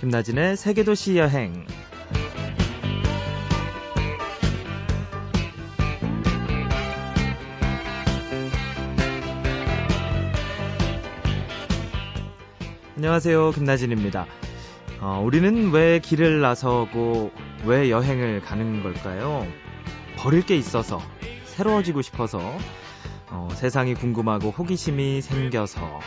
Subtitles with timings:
[0.00, 1.66] 김나진의 세계도시 여행.
[12.96, 13.50] 안녕하세요.
[13.50, 14.26] 김나진입니다.
[15.00, 17.32] 어, 우리는 왜 길을 나서고
[17.64, 19.44] 왜 여행을 가는 걸까요?
[20.16, 21.00] 버릴 게 있어서,
[21.44, 22.38] 새로워지고 싶어서,
[23.30, 25.98] 어, 세상이 궁금하고 호기심이 생겨서,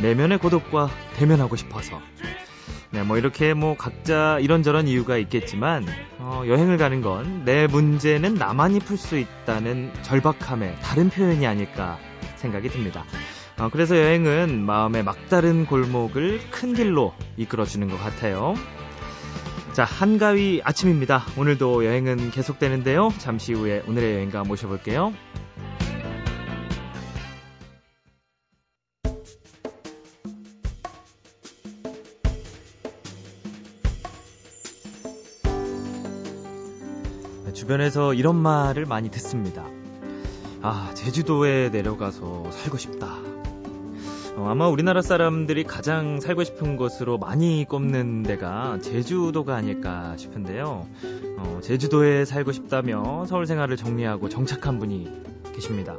[0.00, 2.00] 내면의 고독과 대면하고 싶어서.
[2.90, 5.86] 네, 뭐 이렇게 뭐 각자 이런저런 이유가 있겠지만,
[6.18, 11.98] 어, 여행을 가는 건 내 문제는 나만이 풀 수 있다는 절박함의 다른 표현이 아닐까
[12.36, 13.04] 생각이 듭니다.
[13.58, 18.54] 어, 그래서 여행은 마음의 막다른 골목을 큰 길로 이끌어주는 것 같아요.
[19.72, 21.22] 자, 한가위 아침입니다.
[21.36, 23.12] 오늘도 여행은 계속되는데요.
[23.18, 25.12] 잠시 후에 오늘의 여행가 모셔볼게요.
[37.66, 39.64] 주변에서 이런 말을 많이 듣습니다.
[40.62, 43.08] 아, 제주도에 내려가서 살고 싶다.
[44.36, 50.86] 어, 아마 우리나라 사람들이 가장 살고 싶은 곳으로 많이 꼽는 데가 제주도가 아닐까 싶은데요.
[51.38, 55.10] 어, 제주도에 살고 싶다며 서울 생활을 정리하고 정착한 분이
[55.52, 55.96] 계십니다.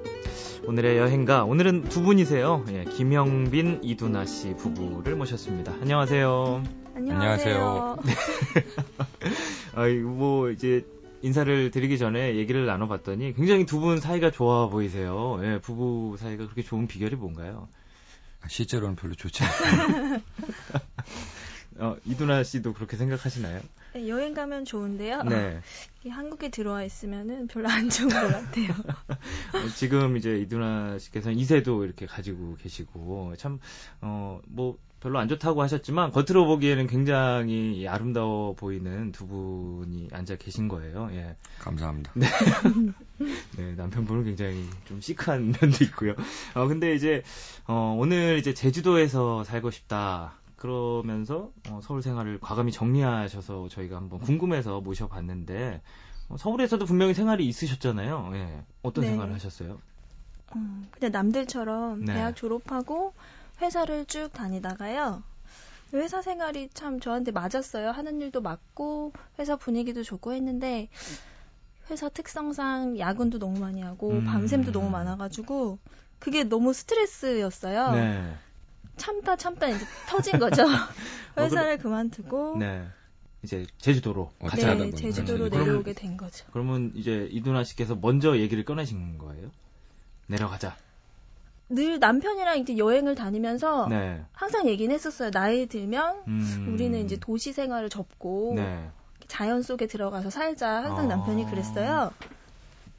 [0.67, 2.63] 오늘의 여행가, 오늘은 두 분이세요.
[2.69, 5.73] 예, 김영빈, 이두나 씨 부부를 모셨습니다.
[5.81, 6.63] 안녕하세요.
[6.95, 7.97] 안녕하세요.
[9.75, 10.85] 아이, 뭐, 이제,
[11.21, 15.39] 인사를 드리기 전에 얘기를 나눠봤더니 굉장히 두 분 사이가 좋아 보이세요.
[15.43, 17.67] 예, 부부 사이가 그렇게 좋은 비결이 뭔가요?
[18.47, 20.21] 실제로는 별로 좋지 않아요.
[21.79, 23.61] 어, 이두나 씨도 그렇게 생각하시나요?
[23.93, 25.23] 네, 여행 가면 좋은데요.
[25.23, 25.61] 네.
[26.09, 28.67] 한국에 들어와 있으면은 별로 안 좋은 것 같아요.
[29.53, 33.59] 어, 지금 이제 이두나 씨께서는 이세도 이렇게 가지고 계시고 참
[34.01, 40.67] 어 뭐 별로 안 좋다고 하셨지만 겉으로 보기에는 굉장히 아름다워 보이는 두 분이 앉아 계신
[40.67, 41.09] 거예요.
[41.11, 41.35] 예.
[41.59, 42.11] 감사합니다.
[42.15, 42.25] 네.
[43.57, 46.13] 네, 남편분은 굉장히 좀 시크한 면도 있고요.
[46.55, 47.23] 어 근데 이제
[47.67, 50.33] 어 오늘 이제 제주도에서 살고 싶다.
[50.55, 55.81] 그러면서 어, 서울 생활을 과감히 정리하셔서 저희가 한번 궁금해서 모셔봤는데
[56.29, 58.31] 어, 서울에서도 분명히 생활이 있으셨잖아요.
[58.33, 58.63] 예.
[58.81, 59.11] 어떤 네.
[59.11, 59.79] 생활을 하셨어요?
[60.55, 62.13] 음, 그냥 남들처럼 네.
[62.13, 63.13] 대학 졸업하고
[63.61, 65.23] 회사를 쭉 다니다가요.
[65.93, 67.91] 회사 생활이 참 저한테 맞았어요.
[67.91, 70.89] 하는 일도 맞고 회사 분위기도 좋고 했는데
[71.89, 74.25] 회사 특성상 야근도 너무 많이 하고 음.
[74.25, 75.79] 밤샘도 너무 많아가지고
[76.19, 77.91] 그게 너무 스트레스였어요.
[77.93, 78.35] 네.
[78.97, 80.63] 참다 참다 이제 터진 거죠.
[81.37, 82.85] 회사를 그만두고 네.
[83.43, 84.71] 이제 제주도로 어, 가자.
[84.71, 84.91] 하다 네.
[84.91, 86.45] 제주도로 그러면- 내려오게 된 거죠.
[86.51, 89.51] 그러면 이제 이두나 씨께서 먼저 얘기를 꺼내신 거예요?
[90.25, 90.75] 내려가자.
[91.69, 94.23] 늘 남편이랑 이제 여행을 다니면서 네.
[94.31, 95.31] 항상 얘기는 했었어요.
[95.31, 96.69] 나이 들면 음.
[96.73, 98.89] 우리는 이제 도시 생활을 접고 네.
[99.27, 100.83] 자연 속에 들어가서 살자.
[100.83, 101.15] 항상 아.
[101.15, 102.11] 남편이 그랬어요.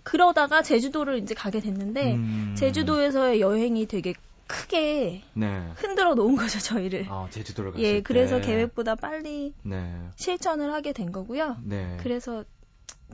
[0.02, 2.54] 그러다가 제주도를 이제 가게 됐는데 음.
[2.56, 4.14] 제주도에서의 여행이 되게
[4.46, 5.68] 크게 네.
[5.76, 7.06] 흔들어 놓은 거죠, 저희를.
[7.10, 8.02] 아, 제주도를 갔을 예, 때.
[8.02, 9.94] 그래서 계획보다 빨리 네.
[10.16, 11.58] 실천을 하게 된 거고요.
[11.64, 11.98] 네.
[12.00, 12.44] 그래서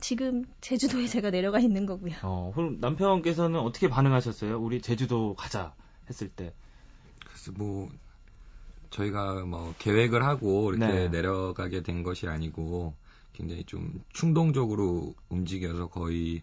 [0.00, 2.14] 지금 제주도에 제가 내려가 있는 거고요.
[2.22, 4.58] 어, 그럼 남편께서는 어떻게 반응하셨어요?
[4.60, 5.74] 우리 제주도 가자
[6.08, 6.52] 했을 때.
[7.26, 7.88] 그래서 뭐
[8.90, 11.08] 저희가 뭐 계획을 하고 이렇게 네.
[11.08, 12.94] 내려가게 된 것이 아니고
[13.32, 16.42] 굉장히 좀 충동적으로 움직여서 거의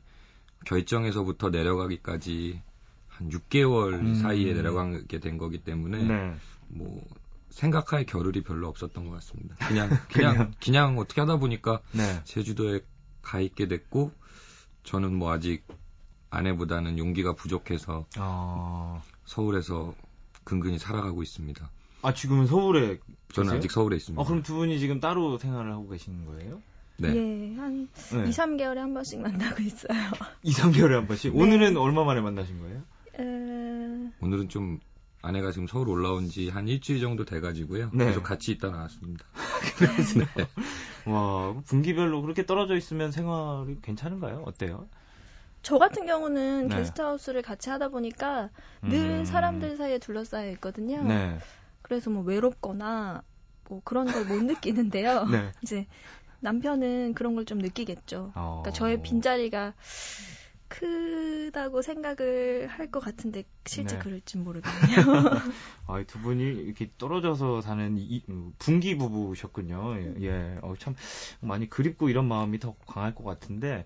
[0.65, 2.61] 결정에서부터 내려가기까지
[3.07, 4.15] 한 6개월 음.
[4.15, 6.33] 사이에 내려가게 된 거기 때문에 네.
[6.67, 7.01] 뭐
[7.49, 9.55] 생각할 겨를이 별로 없었던 것 같습니다.
[9.67, 12.21] 그냥 그냥 그냥 어떻게 하다 보니까 네.
[12.23, 12.81] 제주도에
[13.21, 14.11] 가 있게 됐고
[14.83, 15.65] 저는 뭐 아직
[16.29, 19.01] 아내보다는 용기가 부족해서 어.
[19.25, 19.93] 서울에서
[20.43, 21.69] 근근히 살아가고 있습니다.
[22.03, 22.99] 아, 지금은 서울에
[23.33, 23.57] 저는 계세요?
[23.57, 24.21] 아직 서울에 있습니다.
[24.21, 26.61] 어, 그럼 두 분이 지금 따로 생활을 하고 계시는 거예요?
[26.97, 27.09] 네.
[27.09, 28.27] 예, 한 네.
[28.27, 29.97] 2, 3개월에 한 번씩 만나고 있어요.
[30.43, 31.33] 2, 3개월에 한 번씩?
[31.33, 31.41] 네.
[31.41, 32.81] 오늘은 얼마 만에 만나신 거예요?
[33.19, 34.11] 에...
[34.19, 34.79] 오늘은 좀
[35.21, 37.91] 아내가 지금 서울 올라온 지 한 일주일 정도 돼가지고요.
[37.93, 38.05] 네.
[38.05, 39.25] 계속 같이 있다 나왔습니다.
[40.35, 40.47] 네.
[41.11, 44.43] 와, 분기별로 그렇게 떨어져 있으면 생활이 괜찮은가요?
[44.45, 44.87] 어때요?
[45.63, 46.75] 저 같은 경우는 네.
[46.77, 48.49] 게스트하우스를 같이 하다 보니까
[48.81, 49.25] 늘 음.
[49.25, 51.03] 사람들 사이에 둘러싸여 있거든요.
[51.03, 51.37] 네.
[51.83, 53.21] 그래서 뭐 외롭거나
[53.69, 55.25] 뭐 그런 걸 못 느끼는데요.
[55.25, 55.51] 네.
[55.61, 55.85] 이제
[56.39, 58.31] 남편은 그런 걸 좀 느끼겠죠.
[58.33, 58.61] 어.
[58.63, 59.75] 그러니까 저의 빈자리가
[60.71, 64.01] 크다고 생각을 할 것 같은데 실제 네.
[64.03, 64.97] 그럴진 모르겠네요.
[65.87, 69.95] 아, 두 분이 이렇게 떨어져서 사는 이, 음, 분기 부부셨군요.
[69.97, 70.59] 예, 예.
[70.61, 70.95] 어, 참
[71.39, 73.85] 많이 그립고 이런 마음이 더 강할 것 같은데,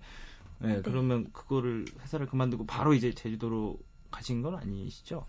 [0.64, 0.82] 예, 네.
[0.82, 3.78] 그러면 그거를 회사를 그만두고 바로 이제 제주도로
[4.10, 5.26] 가신 건 아니시죠?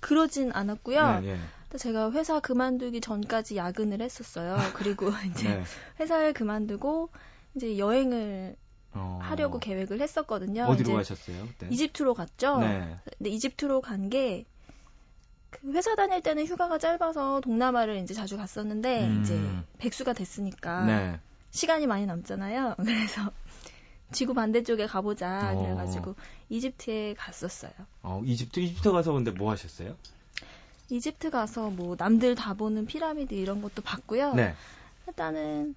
[0.00, 1.20] 그러진 않았고요.
[1.20, 1.38] 네, 예.
[1.70, 4.56] 또 제가 회사 그만두기 전까지 야근을 했었어요.
[4.74, 5.62] 그리고 이제 네.
[6.00, 7.10] 회사를 그만두고
[7.54, 8.56] 이제 여행을
[8.94, 10.64] 어, 하려고 계획을 했었거든요.
[10.64, 11.46] 어디로 가셨어요?
[11.48, 11.68] 그때?
[11.70, 12.58] 이집트로 갔죠.
[12.58, 12.98] 네.
[13.18, 14.44] 근데 이집트로 간게
[15.50, 19.20] 그 회사 다닐 때는 휴가가 짧아서 동남아를 이제 자주 갔었는데 음.
[19.22, 19.40] 이제
[19.78, 21.20] 백수가 됐으니까 네.
[21.50, 22.74] 시간이 많이 남잖아요.
[22.82, 23.30] 그래서
[24.12, 25.62] 지구 반대쪽에 가보자 어.
[25.62, 26.14] 그래가지고
[26.48, 27.72] 이집트에 갔었어요.
[28.02, 29.96] 어, 이집트 이집트 가서 근데 뭐 하셨어요?
[30.90, 34.34] 이집트 가서 뭐 남들 다 보는 피라미드 이런 것도 봤고요.
[34.34, 34.54] 네.
[35.06, 35.74] 일단은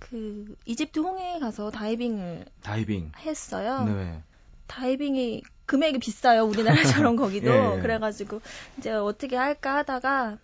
[0.00, 3.12] 그 이집트 홍해에 가서 다이빙을 다이빙.
[3.18, 3.84] 했어요.
[3.84, 4.22] 네.
[4.66, 6.44] 다이빙이 금액이 비싸요.
[6.46, 7.50] 우리나라처럼 거기도.
[7.50, 7.80] 예, 예.
[7.80, 8.40] 그래가지고
[8.78, 10.38] 이제 어떻게 할까 하다가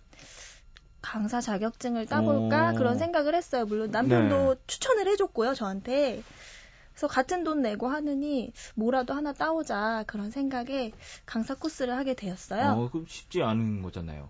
[1.01, 2.75] 강사 자격증을 따볼까 오.
[2.75, 3.65] 그런 생각을 했어요.
[3.65, 4.61] 물론 남편도 네.
[4.67, 5.53] 추천을 해줬고요.
[5.53, 6.23] 저한테.
[6.91, 10.91] 그래서 같은 돈 내고 하느니 뭐라도 하나 따오자 그런 생각에
[11.25, 12.71] 강사 코스를 하게 되었어요.
[12.71, 14.29] 어, 그 쉽지 않은 거잖아요.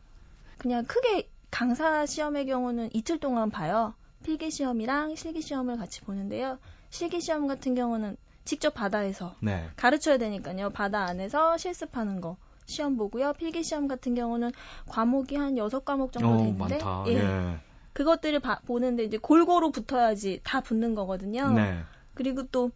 [0.57, 3.93] 그냥 크게 강사 시험의 경우는 이틀 동안 봐요.
[4.23, 6.59] 필기 시험이랑 실기 시험을 같이 보는데요.
[6.89, 9.69] 실기 시험 같은 경우는 직접 바다에서 네.
[9.75, 10.69] 가르쳐야 되니까요.
[10.71, 13.33] 바다 안에서 실습하는 거 시험 보고요.
[13.33, 14.51] 필기 시험 같은 경우는
[14.87, 16.79] 과목이 한 여섯 과목 정도 어, 되는데.
[17.07, 17.17] 예.
[17.17, 17.59] 예.
[17.93, 21.49] 그것들을 봐- 보는데 이제 골고루 붙어야지 다 붙는 거거든요.
[21.51, 21.79] 네.
[22.13, 22.71] 그리고 또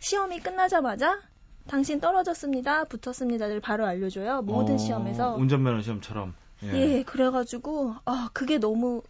[0.00, 1.20] 시험이 끝나자마자
[1.66, 2.84] 당신 떨어졌습니다.
[2.84, 4.42] 붙었습니다를 바로 알려줘요.
[4.42, 5.34] 모든 어, 시험에서.
[5.36, 6.34] 운전면허 시험처럼.
[6.64, 6.72] 예.
[6.98, 9.02] 예, 그래가지고 아 그게 너무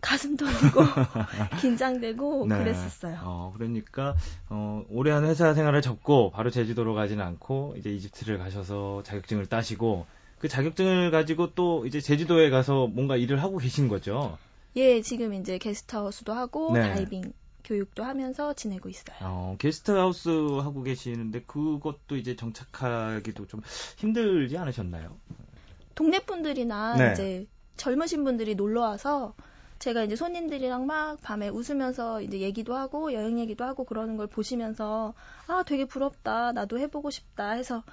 [0.00, 0.80] 가슴 떨리고
[1.60, 2.58] 긴장되고 네.
[2.58, 3.18] 그랬었어요.
[3.22, 4.14] 어, 그러니까
[4.48, 10.06] 어, 오래 한 회사 생활을 접고 바로 제주도로 가지는 않고 이제 이집트를 가셔서 자격증을 따시고
[10.38, 14.38] 그 자격증을 가지고 또 이제 제주도에 가서 뭔가 일을 하고 계신 거죠.
[14.76, 16.82] 예, 지금 이제 게스트하우스도 하고 네.
[16.82, 17.32] 다이빙
[17.64, 19.16] 교육도 하면서 지내고 있어요.
[19.20, 23.60] 어, 게스트하우스 하고 계시는데 그것도 이제 정착하기도 좀
[23.96, 25.16] 힘들지 않으셨나요?
[25.94, 27.12] 동네 분들이나 네.
[27.12, 27.46] 이제
[27.76, 29.34] 젊으신 분들이 놀러 와서
[29.78, 35.14] 제가 이제 손님들이랑 막 밤에 웃으면서 이제 얘기도 하고 여행 얘기도 하고 그러는 걸 보시면서
[35.46, 37.84] 아 되게 부럽다 나도 해보고 싶다 해서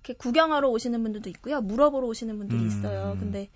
[0.00, 2.66] 이렇게 구경하러 오시는 분들도 있고요 물어보러 오시는 분들이 음.
[2.66, 3.48] 있어요 근데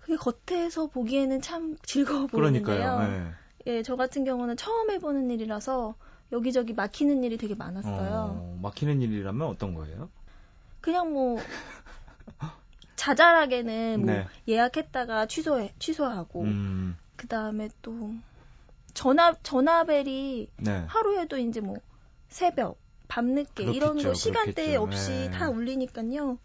[0.00, 3.34] 그게 겉에서 보기에는 참 즐거워 보이는데요 그러니까요.
[3.66, 3.72] 예.
[3.72, 5.94] 예, 저 같은 경우는 처음 해보는 일이라서
[6.30, 10.10] 여기저기 막히는 일이 되게 많았어요 어, 막히는 일이라면 어떤 거예요?
[10.80, 11.38] 그냥 뭐
[13.04, 14.26] 자잘하게는 뭐 네.
[14.48, 18.14] 예약했다가 취소해 취소하고 음, 그 다음에 또
[18.94, 20.84] 전화 전화벨이 네.
[20.86, 21.76] 하루에도 이제 뭐
[22.28, 22.78] 새벽
[23.08, 24.76] 밤늦게 이런 그렇겠죠, 거 시간대.
[24.76, 25.30] 없이 네.
[25.30, 26.38] 다 울리니까요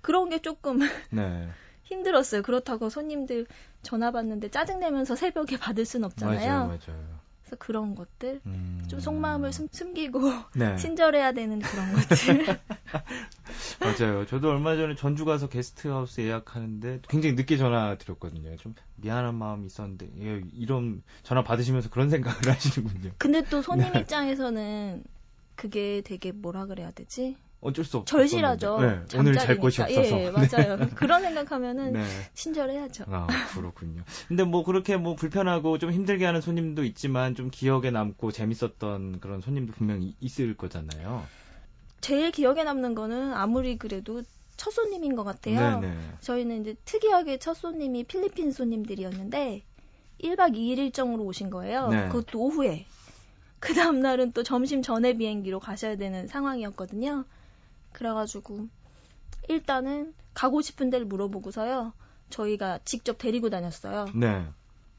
[0.00, 0.78] 그런 게 조금
[1.10, 1.48] 네.
[1.82, 3.46] 힘들었어요 그렇다고 손님들
[3.82, 7.19] 전화 받는데 짜증 내면서 새벽에 받을 순 없잖아요 맞아요, 맞아요.
[7.50, 8.84] 그래서 그런 것들 음.
[8.88, 10.20] 좀 속마음을 숨, 숨기고
[10.54, 10.76] 네.
[10.76, 12.46] 친절해야 되는 그런 것들
[13.80, 14.26] 맞아요.
[14.26, 18.56] 저도 얼마 전에 전주 가서 게스트하우스 예약하는데 굉장히 늦게 전화 드렸거든요.
[18.56, 23.12] 좀 미안한 마음이 있었는데 예, 이런 전화 받으시면서 그런 생각을 하시는군요.
[23.18, 24.00] 근데 또 손님 네.
[24.00, 25.02] 입장에서는
[25.56, 27.36] 그게 되게 뭐라 그래야 되지?
[27.60, 28.06] 어쩔 수 없.
[28.06, 28.80] 절실하죠.
[28.80, 29.58] 네, 오늘 잘.
[29.58, 30.18] 곳이 없어서.
[30.18, 30.78] 예, 맞아요.
[30.94, 32.04] 그런 생각하면은 네.
[32.34, 33.04] 친절해야죠.
[33.08, 34.02] 아, 그렇군요.
[34.28, 39.40] 근데 뭐 그렇게 뭐 불편하고 좀 힘들게 하는 손님도 있지만 좀 기억에 남고 재밌었던 그런
[39.40, 41.26] 손님도 분명히 있을 거잖아요.
[42.00, 44.22] 제일 기억에 남는 거는 아무리 그래도
[44.56, 45.80] 첫 손님인 것 같아요.
[45.80, 45.96] 네네.
[46.20, 49.64] 저희는 이제 특이하게 첫 손님이 필리핀 손님들이었는데
[50.22, 51.88] 1박 2일 일정으로 오신 거예요.
[51.88, 52.08] 네.
[52.08, 52.86] 그것도 오후에.
[53.58, 57.24] 그 다음날은 또 점심 전에 비행기로 가셔야 되는 상황이었거든요.
[57.92, 58.68] 그래가지고
[59.48, 61.92] 일단은 가고 싶은 데를 물어보고서요.
[62.30, 64.06] 저희가 직접 데리고 다녔어요.
[64.14, 64.46] 네.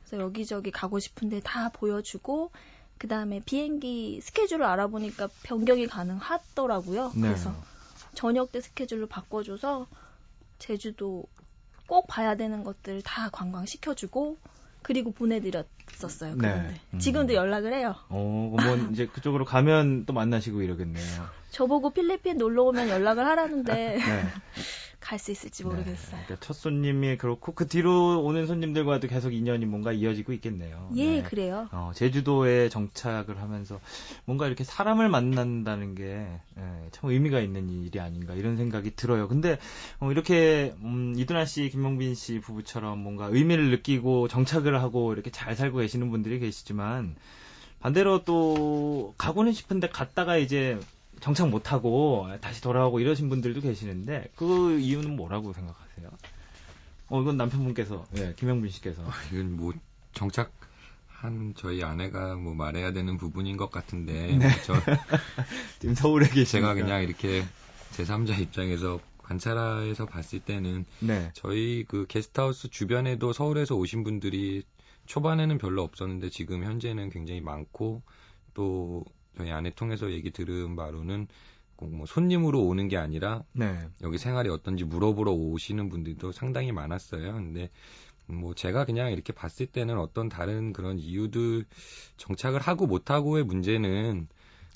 [0.04, 2.52] 그래서 여기저기 가고 싶은 데 다 보여주고
[2.98, 7.12] 그 다음에 비행기 스케줄을 알아보니까 변경이 가능하더라고요.
[7.16, 7.22] 네.
[7.22, 7.54] 그래서
[8.14, 9.88] 저녁 때 스케줄로 바꿔줘서
[10.60, 11.24] 제주도
[11.88, 14.38] 꼭 봐야 되는 것들 다 관광시켜주고
[14.82, 16.36] 그리고 보내드렸었어요.
[16.36, 16.38] 네.
[16.38, 17.00] 그런데 음.
[17.00, 17.96] 지금도 연락을 해요.
[18.10, 21.30] 어, 뭐 이제 그쪽으로 가면 또 만나시고 이러겠네요.
[21.52, 24.24] 저보고 필리핀 놀러 오면 연락을 하라는데 네.
[25.02, 26.20] 갈 수 있을지 모르겠어요.
[26.20, 30.90] 네, 그러니까 첫 손님이 그렇고 그 뒤로 오는 손님들과도 계속 인연이 뭔가 이어지고 있겠네요.
[30.96, 31.24] 예, 네.
[31.24, 31.68] 그래요.
[31.72, 33.80] 어, 제주도에 정착을 하면서
[34.26, 36.04] 뭔가 이렇게 사람을 만난다는 게
[36.58, 39.28] 예, 참 의미가 있는 일이 아닌가 이런 생각이 들어요.
[39.28, 39.58] 근데
[40.00, 45.56] 어, 이렇게 음, 이두나 씨, 김용빈 씨 부부처럼 뭔가 의미를 느끼고 정착을 하고 이렇게 잘
[45.56, 47.16] 살고 계시는 분들이 계시지만
[47.80, 50.80] 반대로 또 가고는 싶은데 갔다가 이제
[51.22, 56.10] 정착 못하고 다시 돌아오고 이러신 분들도 계시는데 그 이유는 뭐라고 생각하세요?
[57.10, 59.74] 어 이건 남편분께서 예, 김영빈 씨께서 이건 뭐
[60.14, 60.52] 정착
[61.08, 64.50] 한 저희 아내가 뭐 말해야 되는 부분인 것 같은데 네.
[64.66, 64.74] 저
[65.80, 67.44] 지금 서울에 계시니까 제가 그냥 이렇게
[67.92, 71.30] 제3자 입장에서 관찰해서 봤을 때는 네.
[71.36, 74.64] 저희 그 게스트하우스 주변에도 서울에서 오신 분들이
[75.06, 78.02] 초반에는 별로 없었는데 지금 현재는 굉장히 많고
[78.56, 79.06] 또
[79.38, 81.28] 저희 아내 통해서 얘기 들은 바로는
[81.76, 83.88] 꼭뭐 손님으로 오는 게 아니라 네.
[84.02, 87.34] 여기 생활이 어떤지 물어보러 오시는 분들도 상당히 많았어요.
[87.34, 87.70] 근데
[88.28, 91.66] 뭐 제가 그냥 이렇게 봤을 때는 어떤 다른 그런 이유들
[92.18, 94.28] 정착을 하고 못하고의 문제는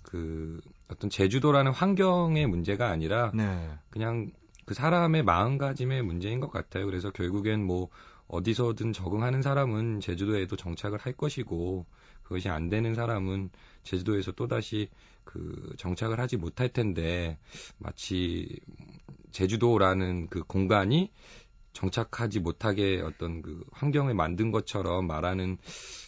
[0.03, 3.69] 그 어떤 제주도라는 환경의 문제가 아니라 네.
[3.89, 4.31] 그냥
[4.65, 6.85] 그 사람의 마음가짐의 문제인 것 같아요.
[6.85, 7.89] 그래서 결국엔 뭐
[8.27, 11.85] 어디서든 적응하는 사람은 제주도에도 정착을 할 것이고
[12.25, 13.49] 그것이 안 되는 사람은
[13.83, 14.89] 제주도에서 또다시
[15.23, 17.37] 그 정착을 하지 못할 텐데
[17.77, 18.59] 마치
[19.31, 21.11] 제주도라는 그 공간이
[21.73, 25.57] 정착하지 못하게 어떤 그 환경을 만든 것처럼 말하는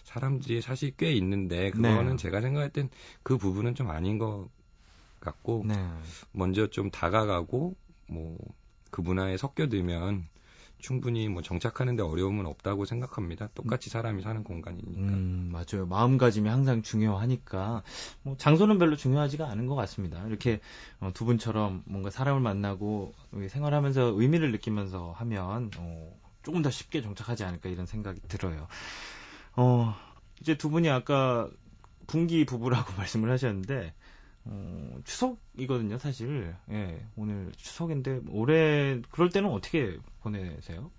[0.04, 2.18] 사람들이 사실 꽤 있는데 그거는 네.
[2.18, 2.90] 제가 생각할 땐
[3.24, 4.50] 그 부분은 좀 아닌 것
[5.20, 5.76] 같고 네.
[6.32, 7.76] 먼저 좀 다가가고
[8.08, 8.38] 뭐
[8.92, 10.28] 그 문화에 섞여들면
[10.80, 13.50] 충분히 뭐 정착하는데 어려움은 없다고 생각합니다.
[13.56, 15.02] 똑같이 사람이 사는 공간이니까.
[15.02, 15.86] 음, 맞아요.
[15.88, 17.84] 마음가짐이 항상 중요하니까
[18.24, 20.26] 뭐 장소는 별로 중요하지가 않은 것 같습니다.
[20.28, 20.60] 이렇게
[21.00, 23.14] 어, 두 분처럼 뭔가 사람을 만나고
[23.50, 28.68] 생활하면서 의미를 느끼면서 하면 어, 조금 더 쉽게 정착하지 않을까 이런 생각이 들어요.
[29.56, 29.96] 어,
[30.42, 31.50] 이제 두 분이 아까
[32.06, 33.94] 분기 부부라고 말씀을 하셨는데
[34.50, 36.56] 어, 추석이거든요, 사실.
[36.72, 40.92] 예, 오늘 추석인데 올해 그럴 때는 어떻게 보내세요?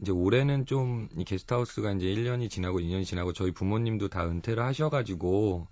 [0.00, 5.66] 이제 올해는 좀 이 게스트하우스가 이제 1년이 지나고 2년이 지나고 저희 부모님도 다 은퇴를 하셔가지고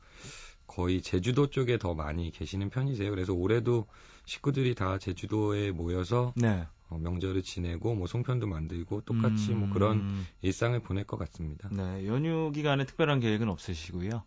[0.66, 3.10] 거의 제주도 쪽에 더 많이 계시는 편이세요.
[3.10, 3.86] 그래서 올해도
[4.24, 6.66] 식구들이 다 제주도에 모여서 네.
[6.88, 11.68] 어, 명절을 지내고 뭐 송편도 만들고 똑같이 뭐 음, 그런 일상을 보낼 것 같습니다.
[11.72, 14.22] 네, 연휴 기간에 특별한 계획은 없으시고요.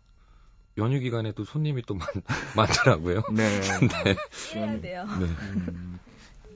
[0.78, 2.08] 연휴 기간에 또 손님이 또 많,
[2.56, 3.22] 많더라고요.
[3.32, 3.60] 네.
[4.54, 5.06] 해야 돼요.
[5.18, 5.26] 네.
[5.26, 5.98] 음,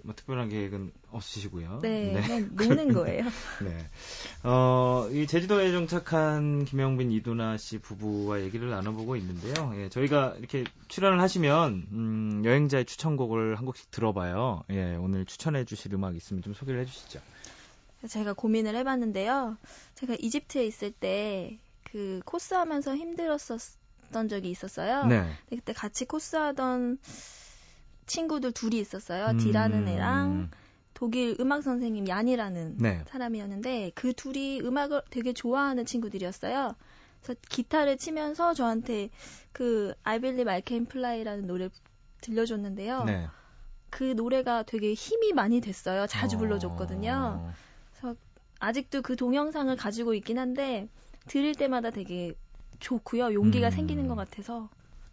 [0.03, 1.81] 뭐 특별한 계획은 없으시고요.
[1.83, 2.23] 네, 네.
[2.23, 3.25] 그냥 노는 거예요.
[3.65, 3.89] 네.
[4.43, 9.73] 어, 이 제주도에 정착한 김영빈 이두나 씨 부부와 얘기를 나눠보고 있는데요.
[9.77, 14.65] 예, 저희가 이렇게 출연을 하시면, 음, 여행자의 추천곡을 한 곡씩 들어봐요.
[14.71, 17.21] 예, 오늘 추천해 주실 음악 있으면 좀 소개를 해 주시죠.
[18.09, 19.57] 제가 고민을 해봤는데요.
[19.95, 21.59] 제가 이집트에 있을 때
[21.95, 23.79] 그 코스 하면서 힘들었었
[24.15, 25.07] 던 적이 있었어요.
[25.07, 25.29] 네.
[25.51, 26.99] 그때 같이 코스하던
[28.07, 29.27] 친구들 둘이 있었어요.
[29.27, 30.51] 음, 디라는 애랑
[30.95, 33.03] 독일 음악 선생님 얀이라는 네.
[33.09, 36.77] 사람이었는데 그 둘이 음악을 되게 좋아하는 친구들이었어요.
[37.21, 39.11] 그래서 기타를 치면서 저한테
[39.53, 41.71] 그 I Believe I Can Fly라는 노래 를
[42.21, 43.05] 들려줬는데요.
[43.05, 43.27] 네.
[43.91, 46.07] 그 노래가 되게 힘이 많이 됐어요.
[46.07, 47.53] 자주 어, 불러줬거든요.
[47.91, 48.17] 그래서
[48.61, 50.89] 아직도 그 동영상을 가지고 있긴 한데
[51.27, 52.35] 들을 때마다 되게
[52.85, 53.33] 좋고요.
[53.33, 53.71] 용기가 음.
[53.71, 54.69] 생기는 것 같아서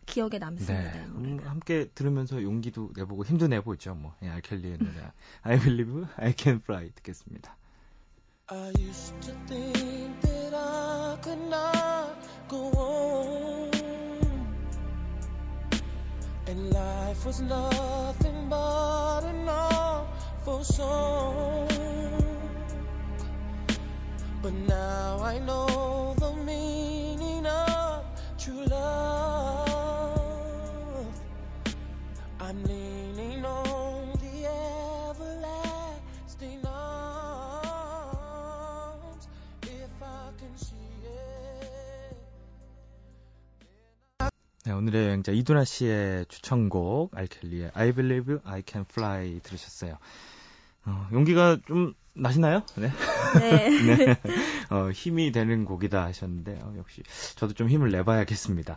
[0.06, 0.92] 기억에 남습니다.
[0.92, 1.06] 네.
[1.06, 3.96] 음, 함께 들으면서 용기도 내보고 힘도 내보죠.
[3.96, 4.14] 뭐.
[4.24, 4.92] 예, 알켈리의 노래.
[5.44, 7.56] I believe I can fly 듣겠습니다.
[8.48, 12.18] I used to think that I could not
[12.50, 13.72] go on.
[16.48, 21.70] And life was nothing but an awful song.
[24.42, 25.81] But now I know
[44.82, 50.00] 오늘의 여행자 이두나 씨의 추천곡 알켈리의 I Believe I Can Fly 들으셨어요.
[50.86, 52.64] 어, 용기가 좀 나시나요?
[52.78, 52.92] 네.
[53.40, 53.70] 네.
[53.96, 54.20] 네.
[54.72, 57.04] 어, 힘이 되는 곡이다 하셨는데 어, 역시
[57.36, 58.76] 저도 좀 힘을 내봐야겠습니다.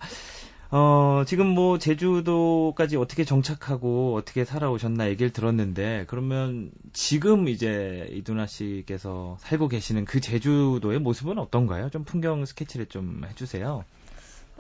[0.73, 9.39] 어, 지금 뭐 제주도까지 어떻게 정착하고 어떻게 살아오셨나 얘기를 들었는데 그러면 지금 이제 이두나 씨께서
[9.41, 11.89] 살고 계시는 그 제주도의 모습은 어떤가요?
[11.89, 13.85] 좀 풍경 스케치를 좀 해주세요.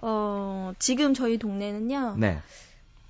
[0.02, 2.16] 어, 지금 저희 동네는요.
[2.18, 2.40] 네,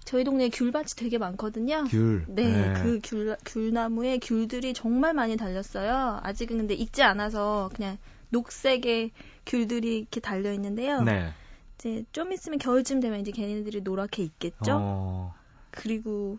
[0.05, 1.85] 저희 동네에 귤밭이 되게 많거든요.
[1.85, 2.25] 귤.
[2.29, 6.21] 네, 그 귤, 귤나무에 귤들이 정말 많이 달렸어요.
[6.23, 7.99] 아직은 근데 익지 않아서 그냥
[8.31, 9.11] 녹색의
[9.47, 11.03] 귤들이 이렇게 달려 있는데요.
[11.03, 11.33] 네.
[11.79, 14.79] 이제 좀 있으면 겨울쯤 되면 이제 걔네들이 노랗게 익겠죠.
[14.79, 15.35] 어,
[15.71, 16.39] 그리고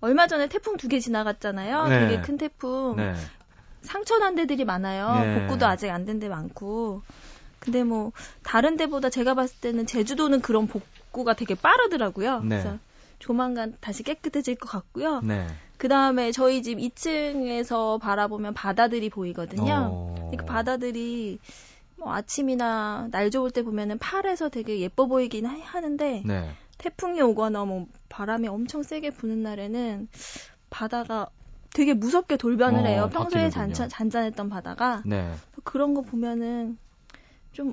[0.00, 1.88] 얼마 전에 태풍 두 개 지나갔잖아요.
[1.88, 2.00] 네.
[2.08, 2.96] 되게 큰 태풍.
[2.96, 3.14] 네.
[3.82, 5.20] 상처 난 데들이 많아요.
[5.24, 5.40] 네.
[5.40, 7.02] 복구도 아직 안 된 데 많고.
[7.66, 8.12] 근데 뭐
[8.44, 12.40] 다른 데보다 제가 봤을 때는 제주도는 그런 복구가 되게 빠르더라고요.
[12.40, 12.48] 네.
[12.62, 12.78] 그래서
[13.18, 15.20] 조만간 다시 깨끗해질 것 같고요.
[15.22, 15.46] 네.
[15.76, 19.90] 그 다음에 저희 집 2층에서 바라보면 바다들이 보이거든요.
[19.92, 20.30] 어.
[20.38, 21.40] 그 바다들이
[21.96, 26.50] 뭐 아침이나 날 좋을 때 보면은 파래서 되게 예뻐 보이긴 하- 하는데 네.
[26.78, 30.08] 태풍이 오거나 뭐 바람이 엄청 세게 부는 날에는
[30.70, 31.30] 바다가
[31.74, 33.10] 되게 무섭게 돌변을 어, 해요.
[33.12, 33.50] 평소에.
[33.50, 35.32] 잔, 잔잔했던 바다가 네.
[35.64, 36.78] 그런 거 보면은
[37.56, 37.72] 좀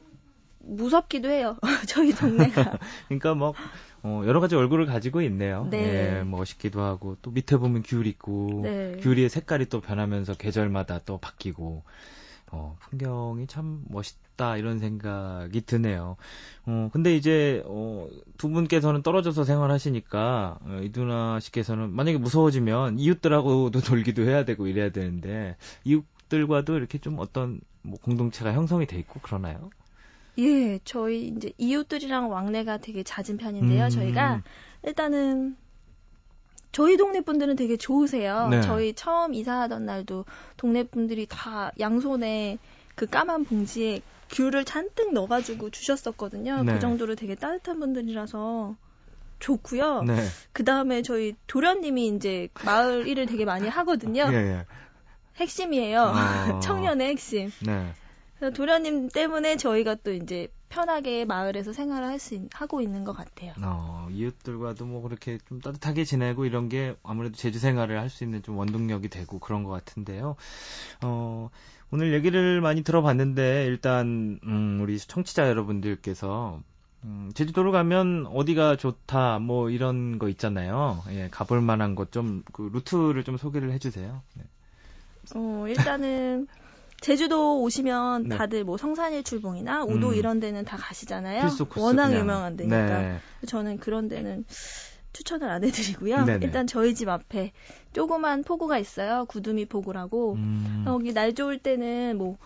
[0.60, 1.58] 무섭기도 해요.
[1.90, 2.80] 저희 동네가.
[3.10, 3.54] 그러니까 뭐
[4.02, 5.68] 어, 여러 가지 얼굴을 가지고 있네요.
[5.70, 6.20] 네.
[6.20, 8.98] 예, 멋있기도 하고 또 밑에 보면 귤 있고 네.
[9.02, 11.84] 귤의 색깔이 또 변하면서 계절마다 또 바뀌고
[12.54, 16.16] 어, 풍경이 참 멋있다 이런 생각이 드네요.
[16.66, 24.22] 어, 근데 이제 어, 두 분께서는 떨어져서 생활하시니까 어, 이두나 씨께서는 만약에 무서워지면 이웃들하고도 놀기도
[24.24, 29.70] 해야 되고 이래야 되는데 이웃 들과도 이렇게 좀 어떤 뭐 공동체가 형성이 돼 있고 그러나요?
[30.40, 33.84] 예, 저희 이제 이웃들이랑 왕래가 되게 잦은 편인데요.
[33.84, 33.90] 음.
[33.92, 34.42] 저희가
[34.82, 35.56] 일단은
[36.72, 38.48] 저희 동네 분들은 되게 좋으세요.
[38.50, 38.62] 네.
[38.62, 40.26] 저희 처음 이사하던 날도
[40.58, 42.58] 동네 분들이 다 양손에
[42.96, 46.64] 그 까만 봉지에 귤을 잔뜩 넣어가지고 주셨었거든요.
[46.64, 46.74] 네.
[46.74, 48.76] 그 정도로 되게 따뜻한 분들이라서
[49.38, 50.02] 좋고요.
[50.02, 50.16] 네.
[50.52, 54.28] 그 다음에 저희 도련님이 이제 마을 일을 되게 많이 하거든요.
[54.32, 54.66] 예, 예.
[55.38, 56.02] 핵심이에요.
[56.02, 56.60] 어.
[56.62, 57.52] 청년의 핵심.
[57.66, 57.92] 네.
[58.40, 63.54] 그래서 도련님 때문에 저희가 또 이제 편하게 마을에서 생활을 할 수 하고 있는 것 같아요.
[63.62, 68.42] 어, 이웃들과도 뭐 그렇게 좀 따뜻하게 지내고 이런 게 아무래도 제주 생활을 할 수 있는
[68.42, 70.36] 좀 원동력이 되고 그런 것 같은데요.
[71.04, 71.50] 어,
[71.92, 76.60] 오늘 얘기를 많이 들어봤는데 일단 음, 우리 청취자 여러분들께서
[77.04, 81.04] 음, 제주도로 가면 어디가 좋다 뭐 이런 거 있잖아요.
[81.10, 84.22] 예, 가볼 만한 것 좀 그 루트를 좀 소개를 해주세요.
[84.36, 84.44] 네.
[85.36, 86.48] 어, 일단은
[87.02, 88.38] 제주도 오시면 네.
[88.38, 90.14] 다들 뭐 성산일 출봉이나 우도 음.
[90.16, 91.50] 이런 데는 다 가시잖아요.
[91.78, 92.22] 워낙 그냥.
[92.22, 93.02] 유명한 데니까.
[93.02, 93.20] 네.
[93.48, 94.46] 저는 그런 데는
[95.12, 96.26] 추천을 안 해드리고요.
[96.26, 96.46] 네네.
[96.46, 97.52] 일단 저희 집 앞에
[97.94, 99.26] 조그만 포구가 있어요.
[99.26, 100.34] 구두미 포구라고.
[100.36, 102.38] 음, 여기 날 좋을 때는 뭐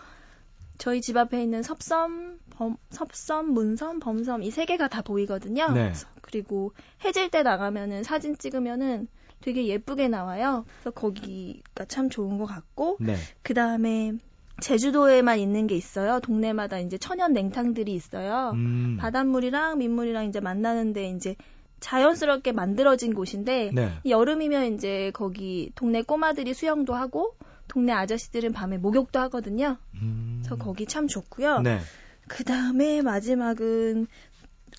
[0.76, 5.70] 저희 집 앞에 있는 섭섬, 범, 섭섬, 문섬, 범섬 이 세 개가 다 보이거든요.
[5.72, 5.92] 네.
[6.20, 6.72] 그리고
[7.04, 9.08] 해질 때 나가면은 사진 찍으면은
[9.40, 10.64] 되게 예쁘게 나와요.
[10.66, 13.16] 그래서 거기가 참 좋은 것 같고 네.
[13.42, 14.12] 그 다음에
[14.60, 16.20] 제주도에만 있는 게 있어요.
[16.20, 18.50] 동네마다 이제 천연 냉탕들이 있어요.
[18.54, 21.36] 음, 바닷물이랑 민물이랑 이제 만나는데 이제
[21.80, 23.92] 자연스럽게 만들어진 곳인데 네.
[24.04, 27.36] 여름이면 이제 거기 동네 꼬마들이 수영도 하고
[27.68, 29.76] 동네 아저씨들은 밤에 목욕도 하거든요.
[29.94, 31.60] 음, 그래서 거기 참 좋고요.
[31.60, 31.78] 네.
[32.26, 34.06] 그 다음에 마지막은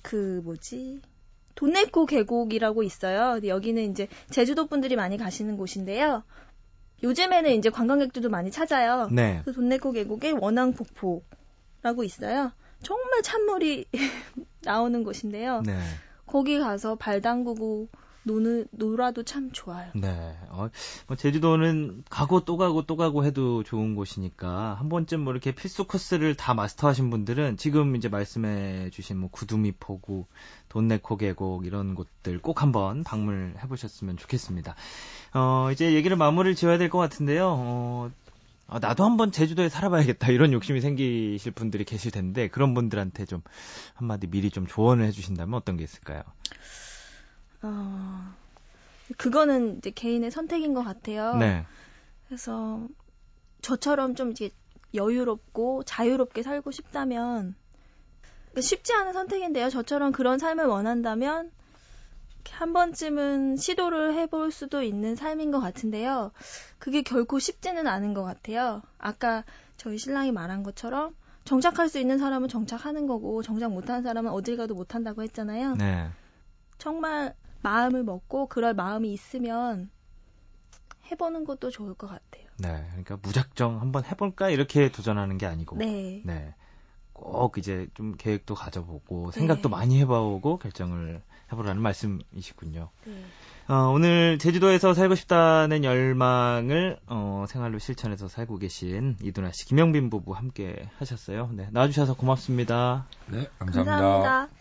[0.03, 1.01] 그 뭐지?
[1.59, 3.45] 돈네코 계곡이라고 있어요.
[3.45, 6.23] 여기는 이제 제주도 분들이 많이 가시는 곳인데요.
[7.03, 9.09] 요즘에는 이제 관광객들도 많이 찾아요.
[9.11, 9.41] 네.
[9.43, 12.53] 그 돈네코 계곡에 원앙 폭포라고 있어요.
[12.81, 13.87] 정말 찬물이
[14.63, 15.61] 나오는 곳인데요.
[15.65, 15.77] 네.
[16.25, 17.89] 거기 가서 발 담그고
[18.23, 19.89] 노는, 놀아도 참 좋아요.
[19.95, 20.37] 네.
[20.49, 20.69] 어,
[21.07, 25.85] 뭐 제주도는 가고 또 가고 또 가고 해도 좋은 곳이니까 한 번쯤 뭐 이렇게 필수
[25.85, 30.25] 코스를 다 마스터하신 분들은 지금 이제 말씀해 주신 뭐 구두미 포구,
[30.69, 34.75] 돈네코 계곡 이런 곳들 꼭 한번 방문해 보셨으면 좋겠습니다.
[35.33, 37.47] 어, 이제 얘기를 마무리를 지어야 될 것 같은데요.
[37.57, 38.11] 어,
[38.67, 43.41] 아, 나도 한번 제주도에 살아봐야겠다 이런 욕심이 생기실 분들이 계실 텐데 그런 분들한테 좀
[43.95, 46.21] 한마디 미리 좀 조언을 해주신다면 어떤 게 있을까요?
[47.61, 48.33] 어,
[49.17, 51.35] 그거는 이제 개인의 선택인 것 같아요.
[51.35, 51.65] 네.
[52.27, 52.87] 그래서
[53.61, 54.51] 저처럼 좀 이제
[54.93, 57.55] 여유롭고 자유롭게 살고 싶다면
[58.45, 59.69] 그러니까 쉽지 않은 선택인데요.
[59.69, 61.51] 저처럼 그런 삶을 원한다면
[62.49, 66.31] 한 번쯤은 시도를 해볼 수도 있는 삶인 것 같은데요.
[66.79, 68.81] 그게 결코 쉽지는 않은 것 같아요.
[68.97, 69.43] 아까
[69.77, 74.75] 저희 신랑이 말한 것처럼 정착할 수 있는 사람은 정착하는 거고 정착 못하는 사람은 어딜 가도
[74.75, 75.75] 못한다고 했잖아요.
[75.75, 76.09] 네.
[76.77, 79.89] 정말 마음을 먹고 그럴 마음이 있으면
[81.11, 82.47] 해보는 것도 좋을 것 같아요.
[82.57, 82.85] 네.
[82.89, 86.21] 그러니까 무작정 한번 해볼까 이렇게 도전하는 게 아니고 네.
[86.25, 86.53] 네.
[87.13, 89.75] 꼭 이제 좀 계획도 가져보고 생각도 네.
[89.75, 92.89] 많이 해보고 결정을 해보라는 말씀이시군요.
[93.05, 93.23] 네.
[93.67, 100.33] 어, 오늘 제주도에서 살고 싶다는 열망을 어, 생활로 실천해서 살고 계신 이두나 씨, 김영빈 부부
[100.33, 101.49] 함께 하셨어요.
[101.53, 103.05] 네, 나와주셔서 고맙습니다.
[103.27, 103.97] 네, 감사합니다.
[103.97, 104.58] 감사합니다.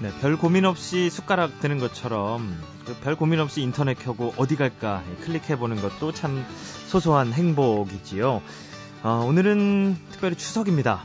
[0.00, 5.82] 네, 별 고민 없이 숟가락 드는 것처럼 그별 고민 없이 인터넷 켜고 어디 갈까 클릭해보는
[5.82, 6.42] 것도 참
[6.86, 8.40] 소소한 행복이지요.
[9.02, 11.04] 어, 오늘은 특별히 추석입니다.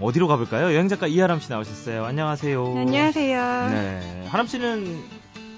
[0.00, 0.66] 어디로 가볼까요?
[0.66, 2.04] 여행작가 이하람 씨 나오셨어요.
[2.04, 2.78] 안녕하세요.
[2.78, 3.68] 안녕하세요.
[3.70, 5.02] 네, 하람 씨는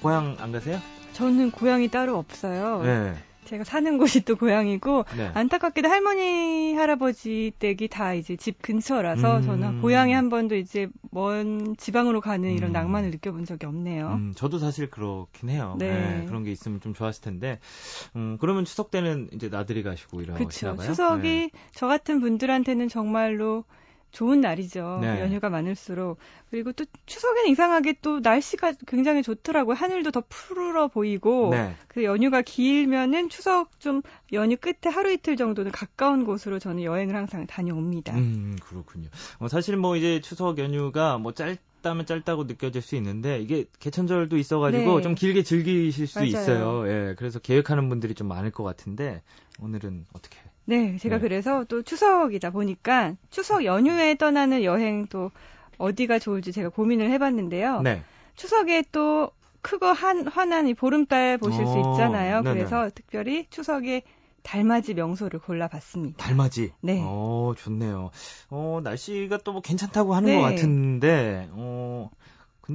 [0.00, 0.80] 고향 안 가세요?
[1.12, 2.82] 저는 고향이 따로 없어요.
[2.82, 3.14] 네.
[3.44, 5.30] 제가 사는 곳이 또 고향이고 네.
[5.34, 9.42] 안타깝게도 할머니 할아버지 댁이 다 이제 집 근처라서 음.
[9.42, 12.72] 저는 고향에 한 번도 이제 먼 지방으로 가는 이런 음.
[12.72, 14.08] 낭만을 느껴본 적이 없네요.
[14.08, 15.76] 음, 저도 사실 그렇긴 해요.
[15.78, 15.88] 네.
[15.90, 17.58] 네, 그런 게 있으면 좀 좋았을 텐데.
[18.16, 20.42] 음, 그러면 추석 때는 이제 나들이 가시고 그렇죠.
[20.42, 20.86] 이러시나 봐요.
[20.88, 21.50] 추석이 네.
[21.72, 23.64] 저 같은 분들한테는 정말로
[24.12, 24.98] 좋은 날이죠.
[25.00, 25.20] 네.
[25.20, 26.18] 연휴가 많을수록.
[26.50, 29.74] 그리고 또 추석에는 이상하게 또 날씨가 굉장히 좋더라고요.
[29.74, 31.48] 하늘도 더 푸르러 보이고.
[31.50, 31.74] 네.
[31.88, 37.46] 그 연휴가 길면은 추석 좀 연휴 끝에 하루 이틀 정도는 가까운 곳으로 저는 여행을 항상
[37.46, 38.14] 다녀옵니다.
[38.14, 39.08] 음, 그렇군요.
[39.38, 44.96] 어, 사실 뭐 이제 추석 연휴가 뭐 짧다면 짧다고 느껴질 수 있는데 이게 개천절도 있어가지고
[44.96, 45.02] 네.
[45.02, 46.28] 좀 길게 즐기실 수 맞아요.
[46.28, 46.88] 있어요.
[46.88, 49.22] 예, 그래서 계획하는 분들이 좀 많을 것 같은데
[49.58, 50.38] 오늘은 어떻게?
[50.64, 51.22] 네, 제가 네.
[51.22, 55.30] 그래서 또 추석이다 보니까 추석 연휴에 떠나는 여행 또
[55.78, 57.82] 어디가 좋을지 제가 고민을 해봤는데요.
[57.82, 58.02] 네.
[58.36, 62.42] 추석에 또 크고 한 환한 이 보름달 보실 수 어, 있잖아요.
[62.42, 62.54] 네네.
[62.54, 64.02] 그래서 특별히 추석에
[64.42, 66.18] 달맞이 명소를 골라봤습니다.
[66.18, 66.72] 달맞이.
[66.80, 67.00] 네.
[67.02, 68.10] 어, 좋네요.
[68.50, 70.36] 어, 날씨가 또 뭐 괜찮다고 하는 네.
[70.36, 72.10] 것 같은데, 어,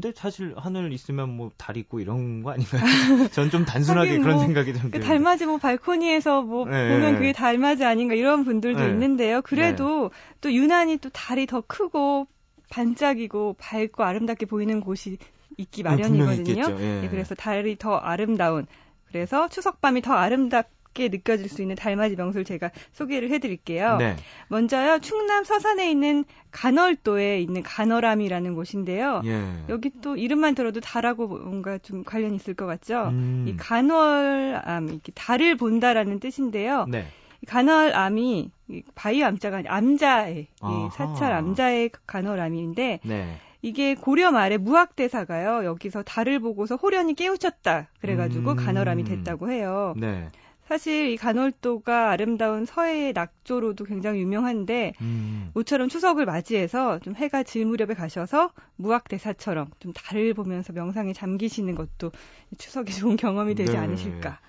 [0.01, 2.81] 근데 사실 하늘 있으면 뭐 달 있고 이런 거 아닌가요?
[3.33, 4.99] 전 좀 단순하게 하긴 그런 뭐 생각이 좀그 드는데.
[5.07, 6.89] 달맞이 뭐 발코니에서 뭐 네.
[6.89, 8.89] 보면 그게 달맞이 아닌가 이런 분들도 네.
[8.89, 9.41] 있는데요.
[9.41, 12.27] 그래도 또 유난히 또 달이 더 크고
[12.69, 15.17] 반짝이고 밝고 아름답게 보이는 곳이
[15.57, 16.63] 있기 음, 마련이거든요.
[16.79, 17.01] 예.
[17.01, 18.67] 네, 그래서 달이 더 아름다운
[19.07, 23.97] 그래서 추석밤이 더 아름답 게 느껴질 수 있는 달맞이 명소를 제가 소개를 해드릴게요.
[23.97, 24.15] 네.
[24.47, 29.21] 먼저요 충남 서산에 있는 간월도에 있는 간월암이라는 곳인데요.
[29.25, 29.43] 예.
[29.69, 33.09] 여기 또 이름만 들어도 달하고 뭔가 좀 관련이 있을 것 같죠.
[33.09, 33.45] 음.
[33.47, 36.85] 이 간월암, 이렇게 달을 본다라는 뜻인데요.
[36.89, 37.07] 네.
[37.41, 40.89] 이 간월암이 이 바위 암자가 아니라 암자의 이 아하.
[40.89, 43.37] 사찰 암자의 간월암인데 네.
[43.61, 48.55] 이게 고려 말에 무학대사가요 여기서 달을 보고서 호련히 깨우쳤다 그래가지고 음.
[48.55, 49.93] 간월암이 됐다고 해요.
[49.97, 50.29] 네.
[50.67, 55.51] 사실 이 간월도가 아름다운 서해의 낙조로도 굉장히 유명한데 음.
[55.53, 62.11] 모처럼 추석을 맞이해서 좀 해가 질 무렵에 가셔서 무학대사처럼 좀 달을 보면서 명상에 잠기시는 것도
[62.57, 63.77] 추석이 좋은 경험이 되지 네.
[63.77, 64.39] 않으실까.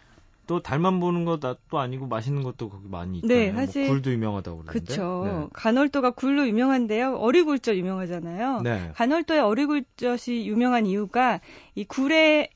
[0.49, 3.39] 또 달만 보는 것도 아니고 맛있는 것도 거기 많이 있잖아요.
[3.39, 4.79] 네, 사실- 뭐 굴도 유명하다고 그러는데.
[4.81, 5.51] 그쵸.
[5.53, 7.17] 간월도가 굴로 유명한데요.
[7.17, 8.63] 어리굴젓 유명하잖아요.
[8.63, 8.71] 네.
[8.79, 8.93] 네.
[8.95, 11.41] 간월도의 어리굴젓이 유명한 이유가
[11.75, 12.49] 이 굴의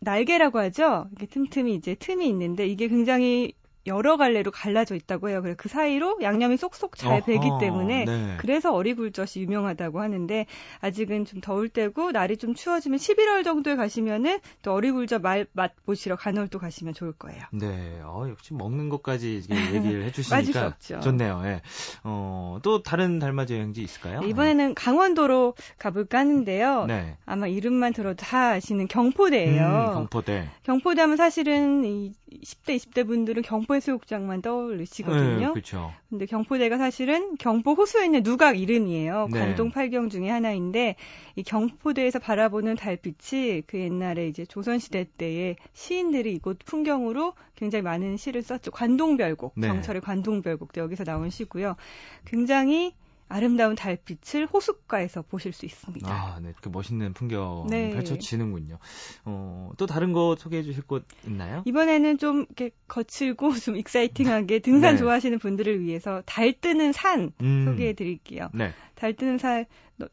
[0.00, 1.08] 날개라고 하죠.
[1.12, 3.52] 이게 틈틈이 이제 틈이 있는데 이게 굉장히
[3.86, 5.40] 여러 갈래로 갈라져 있다고 해요.
[5.42, 8.34] 그래서 그 사이로 양념이 쏙쏙 잘 배기 어허, 때문에 네.
[8.38, 10.46] 그래서 어리굴젓이 유명하다고 하는데
[10.80, 16.16] 아직은 좀 더울 때고 날이 좀 추워지면 11월 정도에 가시면은 또 어리굴젓 말, 맛 보시러
[16.16, 17.42] 간월도 가시면 좋을 거예요.
[17.52, 19.42] 네, 어, 역시 먹는 것까지
[19.74, 20.76] 얘기를 해주시니까.
[21.02, 21.40] 좋네요.
[21.44, 21.62] 예.
[22.04, 24.20] 어, 또 다른 달맞이 여행지 있을까요?
[24.20, 26.84] 네, 이번에는 강원도로 가볼까 하는데요.
[26.86, 27.16] 네.
[27.24, 29.86] 아마 이름만 들어도 다 아시는 경포대예요.
[29.90, 30.50] 음, 경포대.
[30.64, 32.12] 경포대 하면 사실은 이
[32.44, 35.46] 10대, 20대 분들은 경포 해수욕장만 떠올리시거든요.
[35.46, 35.92] 네, 그렇죠.
[36.08, 39.28] 근데 경포대가 사실은 경포 호수에 있는 누각 이름이에요.
[39.32, 39.38] 네.
[39.38, 40.96] 관동 팔경 중에 하나인데
[41.36, 48.16] 이 경포대에서 바라보는 달빛이 그 옛날에 이제 조선 시대 때에 시인들이 이곳 풍경으로 굉장히 많은
[48.16, 48.70] 시를 썼죠.
[48.70, 49.68] 관동별곡, 네.
[49.68, 51.76] 정철의 관동별곡도 여기서 나온 시고요.
[52.24, 52.94] 굉장히
[53.30, 56.08] 아름다운 달빛을 호숫가에서 보실 수 있습니다.
[56.12, 57.90] 아, 네, 이렇게 멋있는 풍경이 네.
[57.90, 58.78] 펼쳐지는군요.
[59.24, 61.62] 어, 또 다른 거 소개해 주실 곳 있나요?
[61.64, 64.98] 이번에는 좀 이렇게 거칠고 좀 익사이팅하게 등산 네.
[64.98, 67.64] 좋아하시는 분들을 위해서 달 뜨는 산 음.
[67.64, 68.48] 소개해 드릴게요.
[68.52, 68.72] 네.
[68.94, 69.64] 달 뜨는 산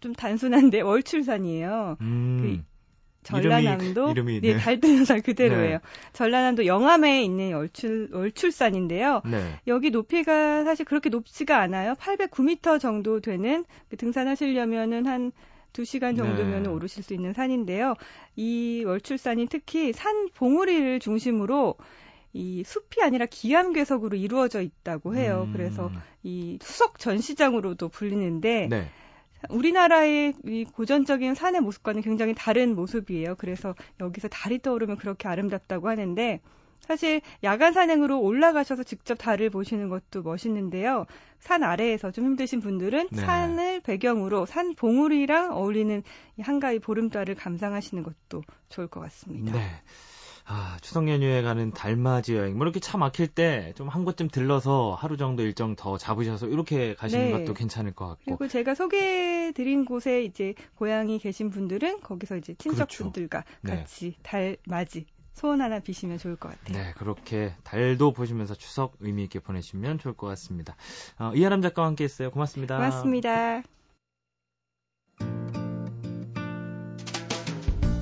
[0.01, 1.97] 좀 단순한데 월출산이에요.
[2.01, 2.65] 음.
[3.28, 4.58] 전라남도 이름이, 네, 네.
[4.58, 5.78] 달 뜨는 산 그대로예요.
[5.78, 5.80] 네.
[6.13, 9.22] 전라남도 영암에 있는 월출 월출산인데요.
[9.26, 9.60] 네.
[9.68, 11.94] 여기 높이가 사실 그렇게 높지가 않아요.
[11.94, 15.32] 809m 정도 되는 그 등산하시려면은 한
[15.74, 16.70] 2시간 정도면 네.
[16.70, 17.96] 오르실 수 있는 산인데요.
[18.36, 21.76] 이 월출산이 특히 산 봉우리를 중심으로
[22.34, 25.46] 이 숲이 아니라 기암괴석으로 이루어져 있다고 해요.
[25.48, 25.54] 음.
[25.54, 25.92] 그래서
[26.24, 28.90] 이 수석 전시장으로도 불리는데 네.
[29.50, 33.36] 우리나라의 이 고전적인 산의 모습과는 굉장히 다른 모습이에요.
[33.36, 36.41] 그래서 여기서 달이 떠오르면 그렇게 아름답다고 하는데
[36.80, 41.06] 사실 야간 산행으로 올라가셔서 직접 달을 보시는 것도 멋있는데요.
[41.39, 43.21] 산 아래에서 좀 힘드신 분들은 네.
[43.21, 46.02] 산을 배경으로 산 봉우리랑 어울리는
[46.38, 49.52] 이 한가위 보름달을 감상하시는 것도 좋을 것 같습니다.
[49.52, 49.60] 네.
[50.50, 52.58] 아, 추석 연휴에 가는 달맞이 여행.
[52.58, 56.96] 뭐 이렇게 차 막힐 때 좀 한 곳쯤 들러서 하루 정도 일정 더 잡으셔서 이렇게
[56.96, 57.32] 가시는 네.
[57.32, 58.24] 것도 괜찮을 것 같고.
[58.26, 63.60] 그리고 제가 소개해 드린 곳에 이제 고향이 계신 분들은 거기서 이제 친척분들과 그렇죠.
[63.62, 63.76] 네.
[63.76, 66.78] 같이 달 맞이 소원 하나 비시면 좋을 것 같아요.
[66.84, 70.76] 네, 그렇게 달도 보시면서 추석 의미 있게 보내시면 좋을 것 같습니다.
[71.20, 72.32] 어, 이하람 작가와 함께 했어요.
[72.32, 72.78] 고맙습니다.
[72.78, 73.62] 고맙습니다.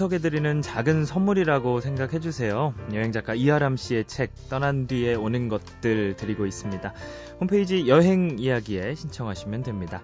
[0.00, 2.72] 네, 추석에 드리는 작은 선물이라고 생각해 주세요.
[2.90, 6.94] 여행작가 이하람 씨의 책 떠난 뒤에 오는 것들 드리고 있습니다.
[7.38, 10.02] 홈페이지 여행 이야기에 신청하시면 됩니다.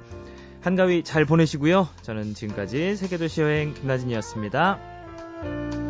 [0.61, 1.89] 한가위 잘 보내시고요.
[2.03, 5.86] 저는 지금까지 세계도시 여행 김나진이었습니다.